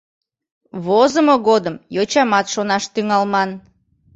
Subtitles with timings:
[0.85, 3.49] Возымо годым йочамат шонаш тӱҥалман.